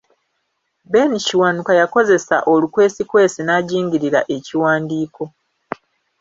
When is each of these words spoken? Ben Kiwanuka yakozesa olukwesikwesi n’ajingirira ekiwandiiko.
Ben 0.91 1.11
Kiwanuka 1.25 1.71
yakozesa 1.81 2.35
olukwesikwesi 2.53 3.39
n’ajingirira 3.43 4.19
ekiwandiiko. 4.35 5.23